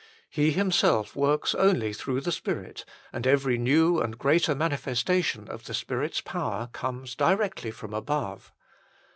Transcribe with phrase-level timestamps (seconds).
[0.31, 5.75] He Himself works only through the Spirit, and every new and greater manifestation of the
[5.75, 8.51] Spirit s power comes directly from ABOVE.